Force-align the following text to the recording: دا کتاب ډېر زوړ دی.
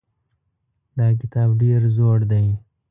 دا 0.97 1.07
کتاب 1.21 1.49
ډېر 1.61 1.81
زوړ 1.95 2.19
دی. 2.31 2.47